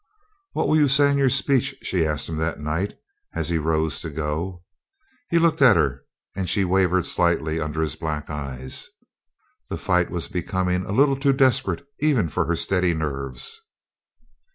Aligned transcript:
"What 0.53 0.67
will 0.67 0.77
you 0.77 0.87
say 0.87 1.11
in 1.11 1.19
your 1.19 1.29
speech?" 1.29 1.75
she 1.83 2.07
asked 2.07 2.27
him 2.27 2.37
that 2.37 2.59
night 2.59 2.95
as 3.35 3.49
he 3.49 3.59
rose 3.59 4.01
to 4.01 4.09
go. 4.09 4.63
He 5.29 5.37
looked 5.37 5.61
at 5.61 5.75
her 5.75 6.05
and 6.35 6.49
she 6.49 6.65
wavered 6.65 7.05
slightly 7.05 7.59
under 7.59 7.83
his 7.83 7.95
black 7.95 8.27
eyes. 8.27 8.89
The 9.69 9.77
fight 9.77 10.09
was 10.09 10.27
becoming 10.27 10.87
a 10.87 10.91
little 10.91 11.15
too 11.19 11.33
desperate 11.33 11.85
even 11.99 12.29
for 12.29 12.45
her 12.45 12.55
steady 12.55 12.95
nerves. 12.95 13.61